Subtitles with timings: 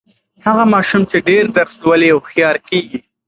[0.45, 2.99] هغه ماشوم چې ډېر درس لولي، هوښیار کیږي.